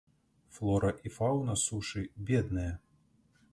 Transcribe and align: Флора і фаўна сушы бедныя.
Флора 0.55 0.89
і 1.09 1.11
фаўна 1.19 1.57
сушы 1.65 2.01
бедныя. 2.33 2.73